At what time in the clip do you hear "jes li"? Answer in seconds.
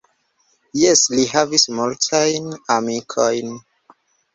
0.83-1.27